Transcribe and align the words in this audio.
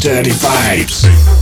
Dirty 0.00 0.30
Vibes. 0.30 1.39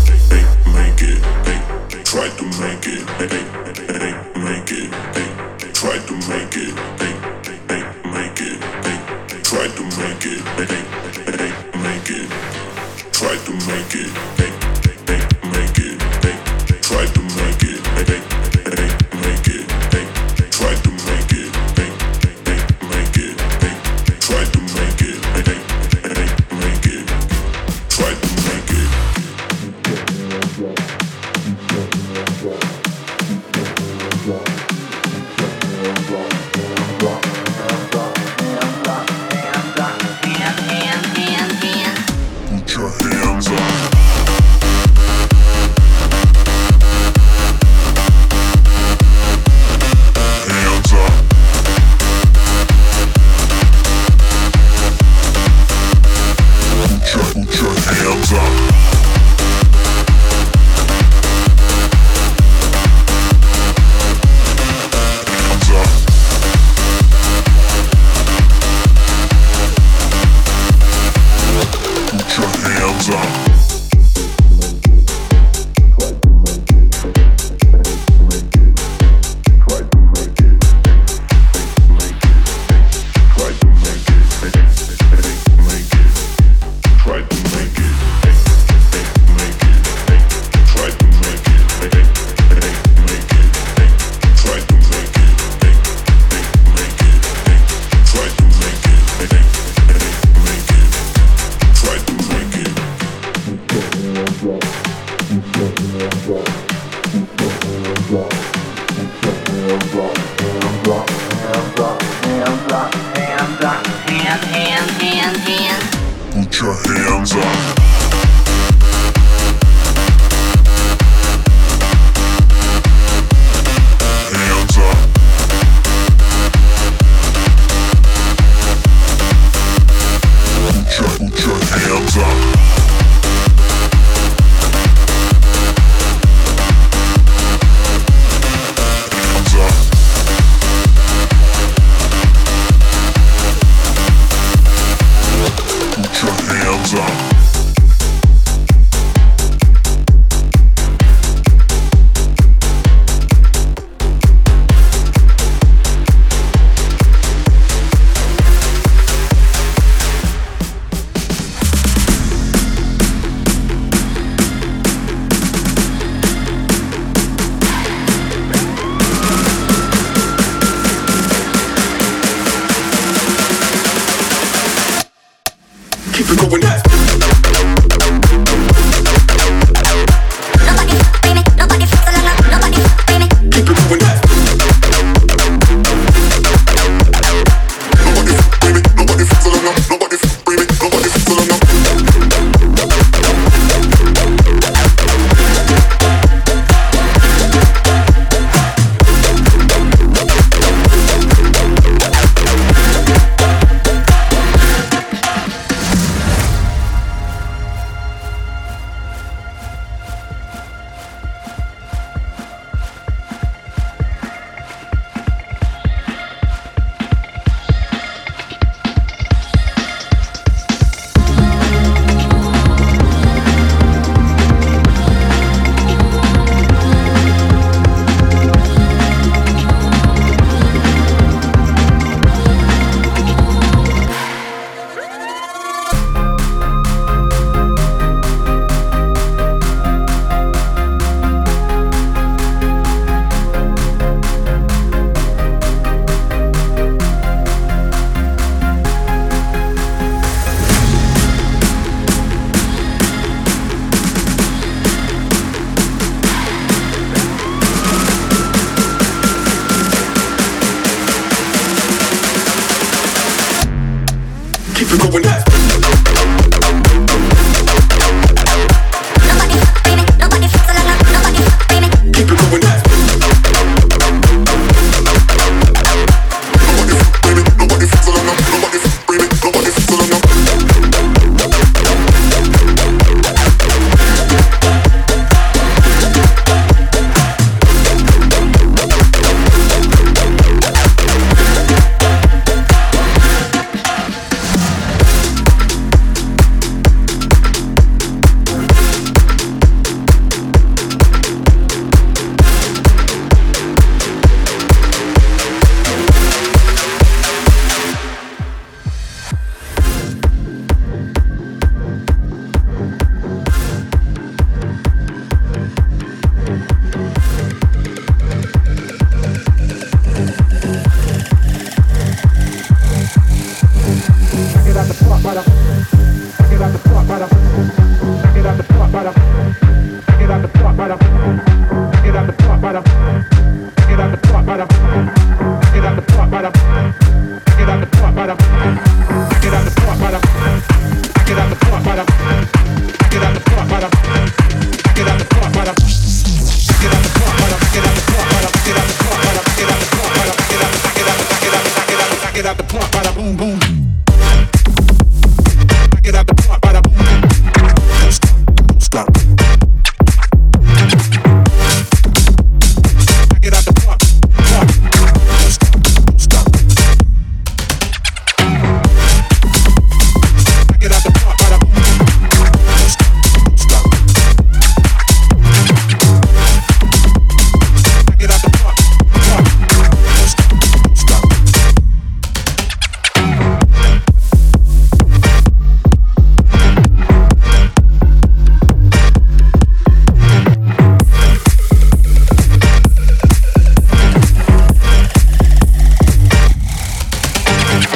Keep 176.18 176.30
it 176.30 176.50
going. 176.50 176.97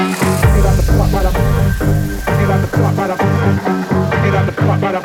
Get 0.02 0.66
out 0.66 0.76
the 0.76 0.82
plot, 0.82 1.12
right 1.12 1.26
up. 1.26 1.34
Get 2.26 2.50
out 2.50 2.60
the 2.60 2.66
plot, 2.76 2.96
right 2.96 3.10
up. 3.10 5.04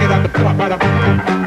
Get 0.00 0.10
out 0.10 0.22
the 0.22 0.28
plot, 0.28 0.58
right 0.58 0.72
up. 0.72 1.43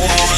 one. 0.00 0.37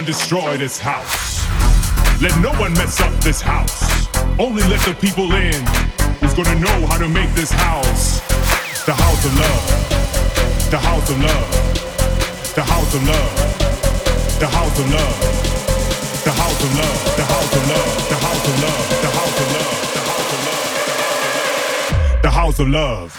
one 0.00 0.06
destroy 0.06 0.56
this 0.56 0.78
house. 0.78 1.44
Let 2.22 2.34
no 2.40 2.52
one 2.58 2.72
mess 2.72 3.00
up 3.02 3.12
this 3.20 3.42
house. 3.42 4.08
Only 4.38 4.62
let 4.62 4.80
the 4.86 4.94
people 4.94 5.30
in 5.34 5.60
who's 6.20 6.32
gonna 6.32 6.58
know 6.58 6.86
how 6.86 6.96
to 6.96 7.08
make 7.08 7.30
this 7.34 7.50
house 7.50 8.20
the 8.86 8.94
house 8.94 9.24
of 9.26 9.34
love, 9.44 10.70
the 10.70 10.78
house 10.78 11.10
of 11.10 11.20
love, 11.20 11.50
the 12.54 12.62
house 12.62 12.94
of 12.94 13.02
love, 13.12 13.34
the 14.40 14.46
house 14.46 14.78
of 14.80 14.90
love, 14.90 15.16
the 16.24 16.32
house 16.32 16.64
of 16.64 16.74
love, 16.80 17.04
the 17.14 17.24
house 17.24 17.54
of 17.54 17.56
love, 17.68 18.08
the 18.08 18.16
house 18.24 18.46
of 18.48 18.62
love, 18.62 18.88
the 19.02 19.10
house 19.10 19.38
of 19.38 19.48
love, 19.52 19.68
the 19.92 20.00
house 20.00 20.22
of 20.24 20.38
love, 20.48 20.62
the 22.22 22.30
house 22.30 22.58
of 22.58 22.68
love. 22.68 23.10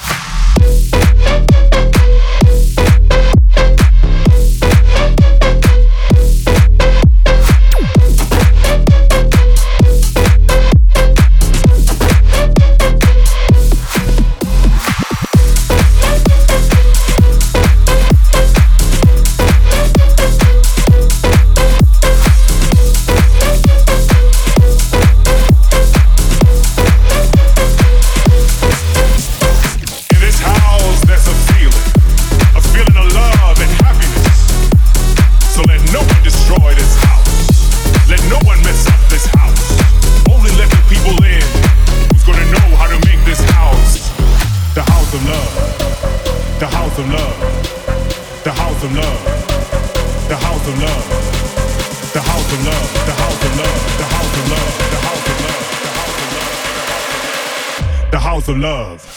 Love. 58.62 59.11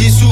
Isso 0.00 0.27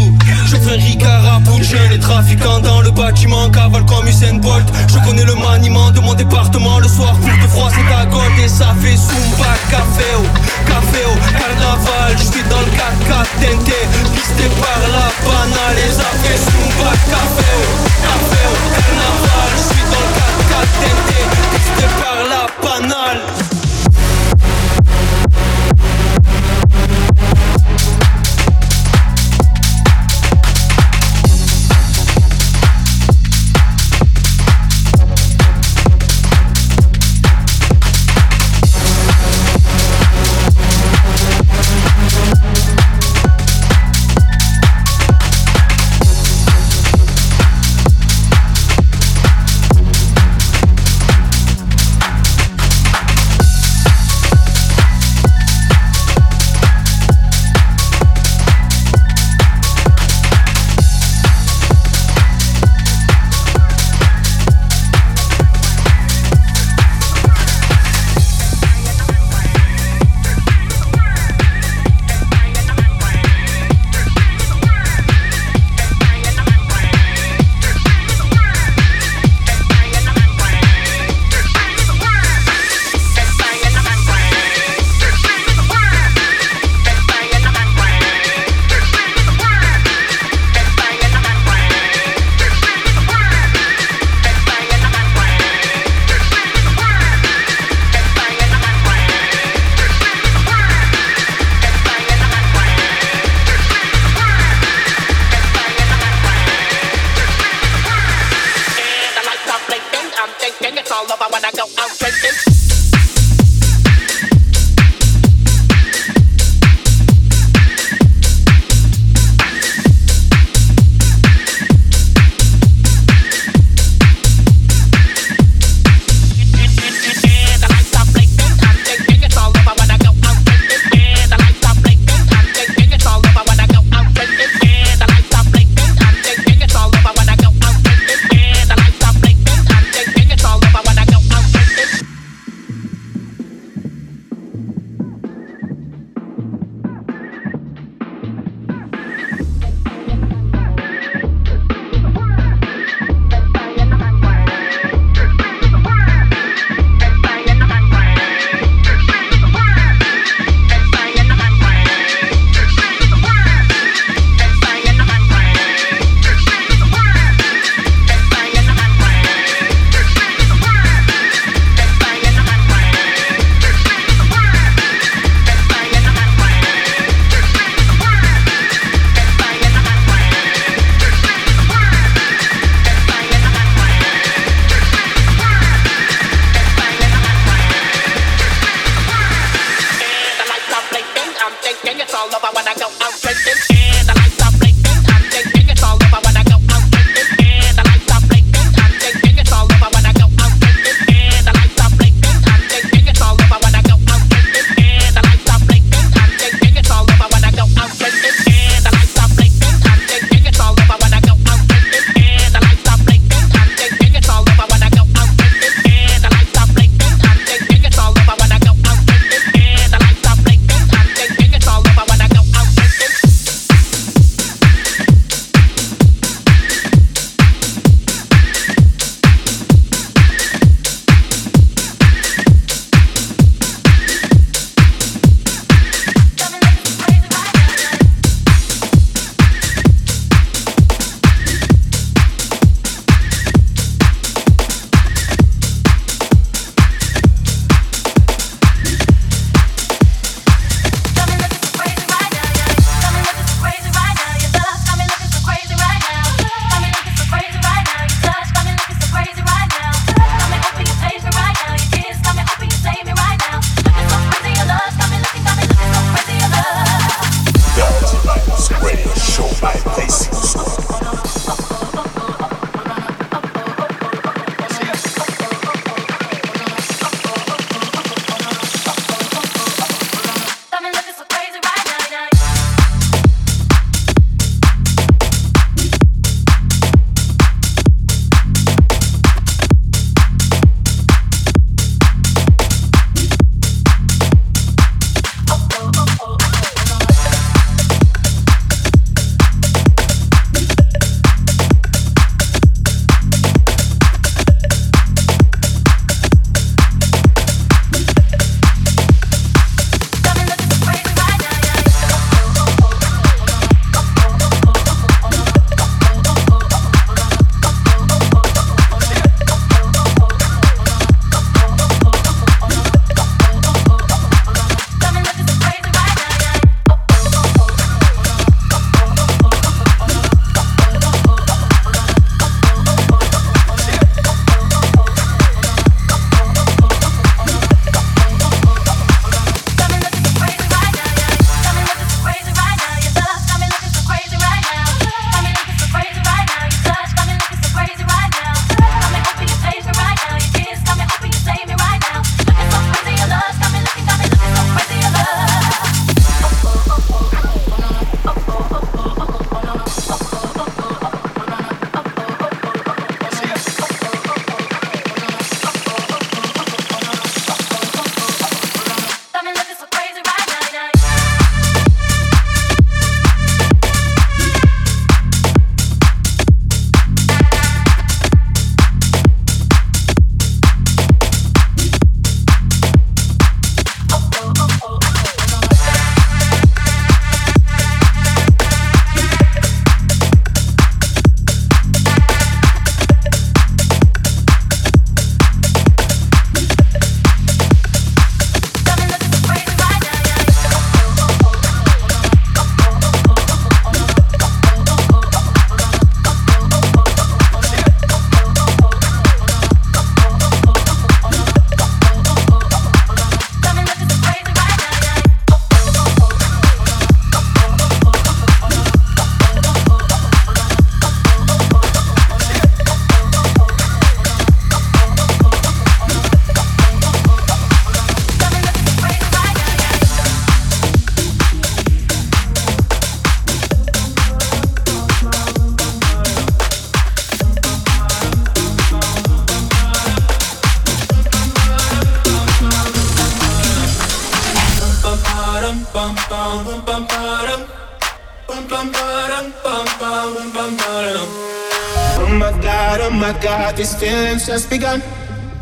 just 454.46 454.70
begun. 454.70 455.02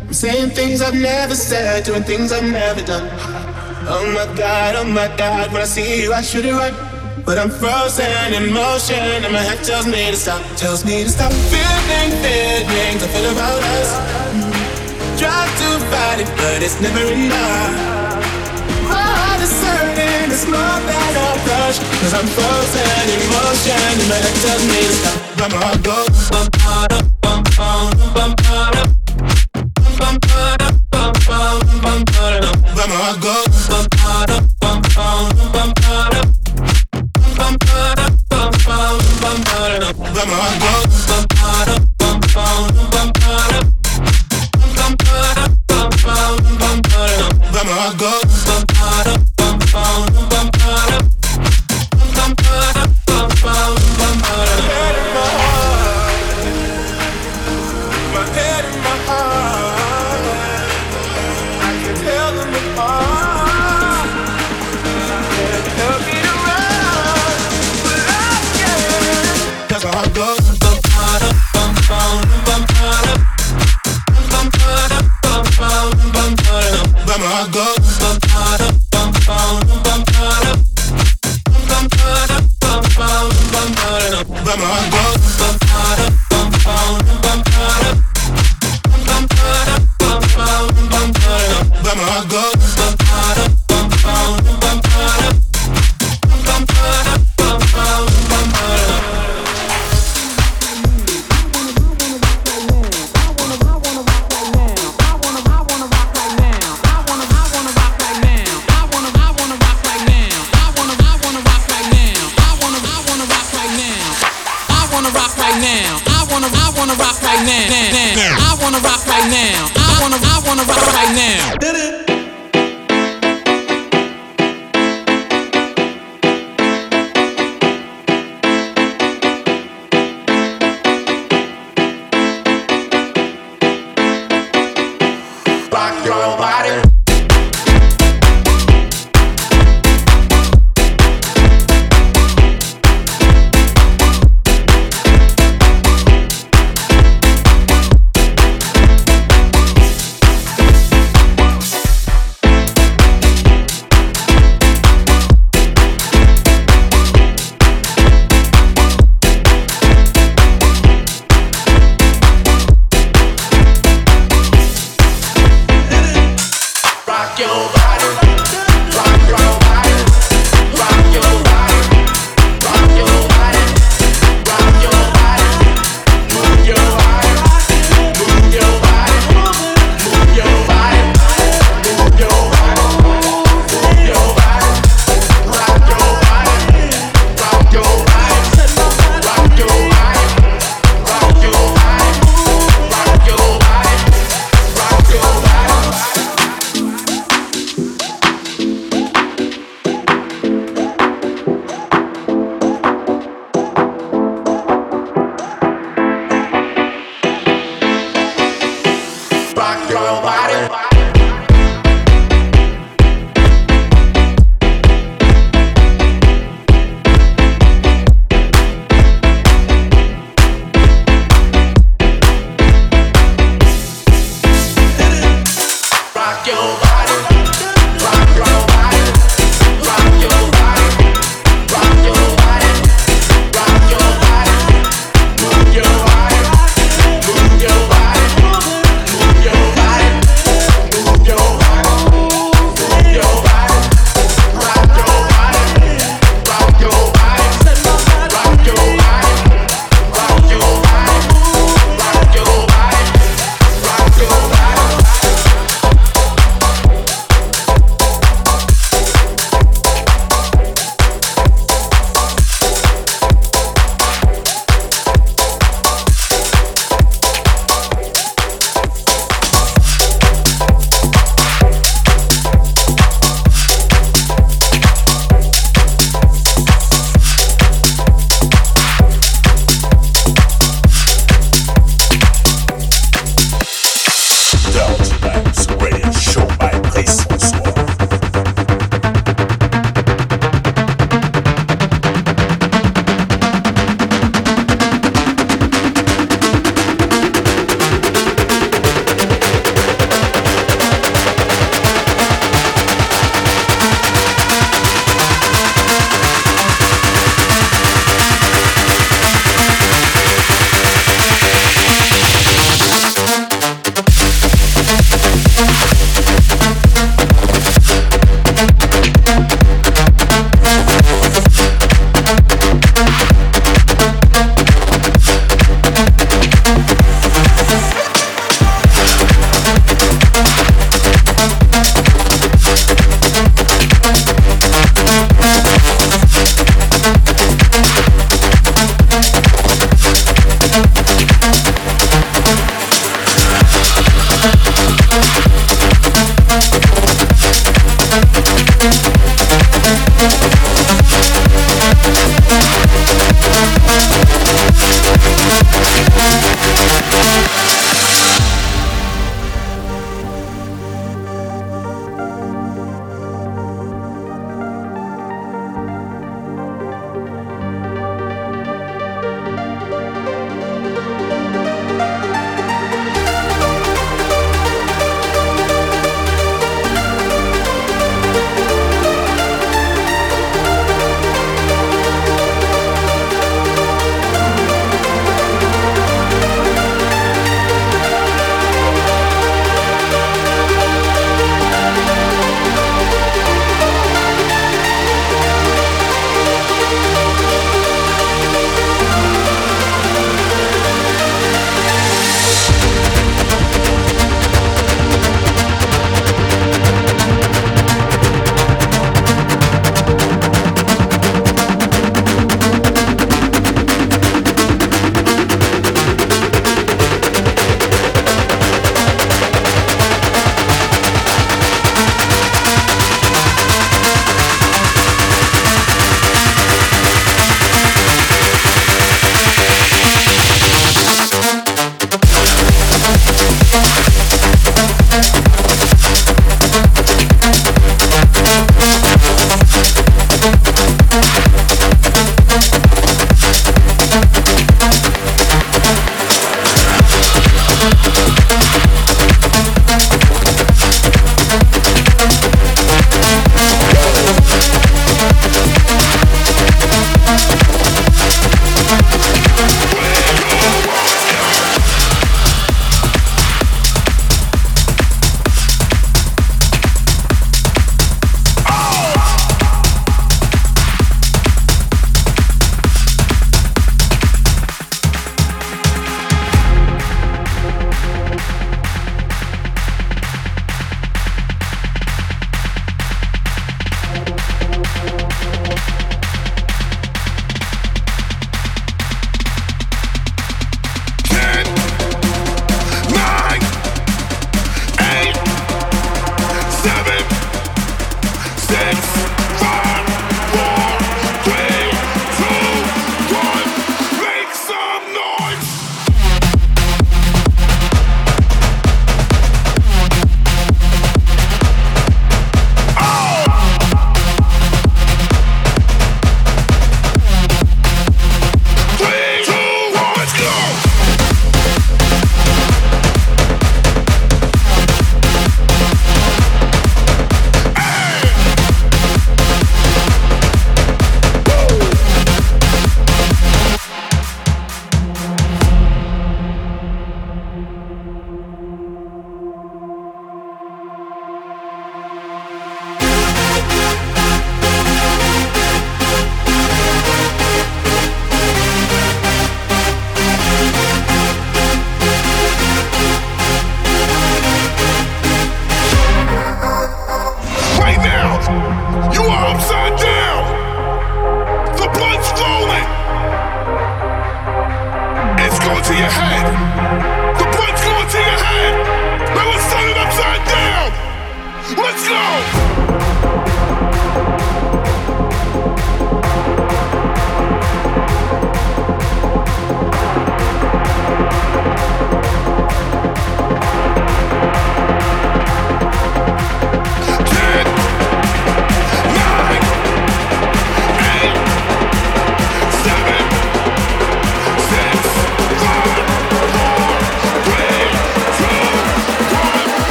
I'm 0.00 0.12
saying 0.12 0.50
things 0.50 0.82
I've 0.82 0.94
never 0.94 1.36
said, 1.36 1.84
doing 1.84 2.02
things 2.02 2.32
I've 2.32 2.42
never 2.42 2.82
done. 2.82 3.08
Oh 3.86 4.02
my 4.10 4.26
god, 4.36 4.74
oh 4.74 4.84
my 4.84 5.06
god, 5.16 5.52
when 5.52 5.62
I 5.62 5.64
see 5.64 6.02
you, 6.02 6.12
I 6.12 6.20
should 6.20 6.44
it 6.44 6.52
run. 6.52 6.74
But 7.24 7.38
I'm 7.38 7.48
frozen 7.48 8.34
in 8.34 8.52
motion, 8.52 8.98
and 8.98 9.32
my 9.32 9.38
head 9.38 9.62
tells 9.62 9.86
me 9.86 10.10
to 10.10 10.16
stop, 10.16 10.42
tells 10.56 10.84
me 10.84 11.04
to 11.04 11.10
stop 11.10 11.30
feeling 11.46 12.10
feelings 12.26 13.06
I 13.06 13.08
feel 13.14 13.30
about 13.30 13.62
us. 13.78 13.90
Try 15.14 15.46
to 15.46 15.68
fight 15.86 16.18
it, 16.18 16.30
but 16.34 16.58
it's 16.58 16.80
never 16.82 17.06
enough. 17.06 17.70
My 18.90 18.98
heart 18.98 19.40
is 19.46 19.54
hurting, 19.62 20.34
it's 20.34 20.46
more 20.50 20.78
than 20.90 21.12
a 21.22 21.28
rush. 21.46 21.78
Cause 22.02 22.14
I'm 22.18 22.26
frozen 22.34 23.06
in 23.14 23.22
motion, 23.30 23.78
and 23.78 24.10
my 24.10 24.18
head 24.18 24.36
tells 24.42 24.64
me 24.66 24.80
to 24.90 24.94
stop. 24.98 25.18
But 25.38 25.48
my 25.54 25.58
heart 25.70 25.82
goes 25.86 27.21
bum, 27.62 27.90
bum, 28.14 28.14
bum, 28.14 28.34
bum, 28.72 29.01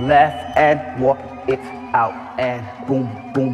left, 0.00 0.56
and 0.56 1.00
walk 1.00 1.18
it 1.48 1.60
out. 1.94 2.38
And 2.38 2.66
boom, 2.86 3.06
boom, 3.32 3.53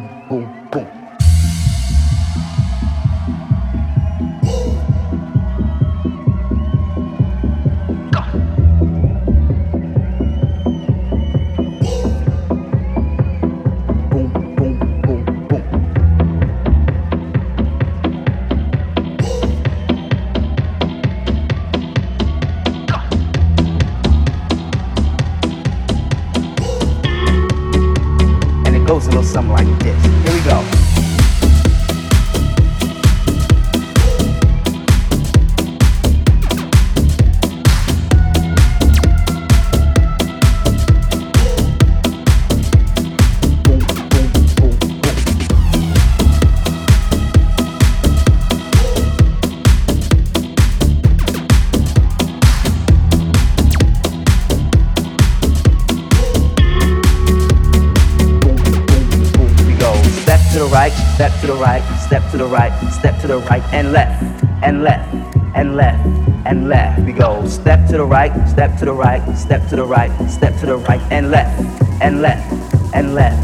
right, 60.71 60.91
step 61.15 61.37
to 61.41 61.47
the 61.47 61.53
right, 61.53 61.83
step 61.99 62.23
to 62.31 62.37
the 62.37 62.45
right, 62.45 62.71
step 62.91 63.19
to 63.21 63.27
the 63.27 63.39
right 63.39 63.63
and 63.73 63.91
left, 63.91 64.23
and 64.63 64.83
left, 64.83 65.13
and 65.53 65.75
left, 65.75 66.05
and 66.45 66.69
left. 66.69 67.01
We 67.01 67.11
go 67.11 67.45
step 67.47 67.87
to 67.89 67.97
the 67.97 68.05
right, 68.05 68.31
step 68.47 68.77
to 68.79 68.85
the 68.85 68.93
right, 68.93 69.21
step 69.35 69.67
to 69.69 69.75
the 69.75 69.83
right, 69.83 70.11
step 70.29 70.57
to 70.61 70.65
the 70.65 70.77
right, 70.77 71.01
and 71.11 71.29
left, 71.29 71.59
and 72.01 72.21
left, 72.21 72.53
and 72.95 73.13
left. 73.13 73.43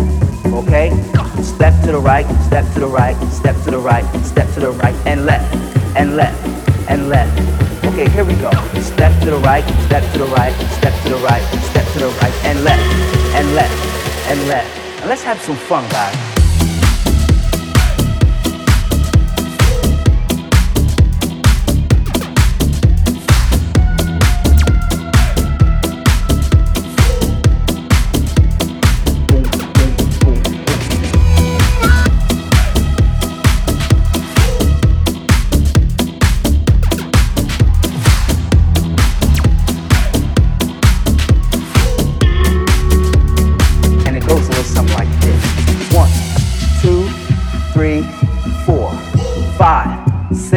Okay? 0.54 0.90
Step 1.44 1.74
to 1.84 1.92
the 1.92 2.00
right, 2.00 2.26
step 2.46 2.66
to 2.74 2.80
the 2.80 2.88
right, 2.88 3.16
step 3.30 3.56
to 3.64 3.72
the 3.72 3.78
right, 3.78 4.06
step 4.24 4.48
to 4.54 4.60
the 4.62 4.72
right, 4.72 4.96
and 5.06 5.26
left, 5.26 5.54
and 5.98 6.16
left, 6.16 6.48
and 6.90 7.10
left. 7.10 7.86
Okay, 7.86 8.10
here 8.10 8.24
we 8.24 8.36
go. 8.36 8.52
Step 8.80 9.12
to 9.24 9.32
the 9.32 9.38
right, 9.44 9.66
step 9.86 10.04
to 10.14 10.20
the 10.20 10.26
right, 10.26 10.54
step 10.80 10.94
to 11.04 11.10
the 11.10 11.18
right, 11.18 11.44
step 11.72 11.86
to 11.92 12.00
the 12.00 12.08
right, 12.22 12.34
and 12.46 12.64
left, 12.64 12.82
and 13.36 13.54
left, 13.54 14.30
and 14.30 14.48
left. 14.48 15.06
Let's 15.06 15.24
have 15.24 15.42
some 15.42 15.56
fun, 15.56 15.88
guys. 15.90 16.37